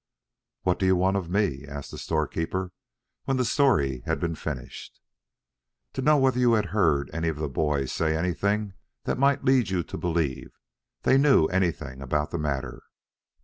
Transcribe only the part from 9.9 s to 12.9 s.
believe they knew anything about the matter?"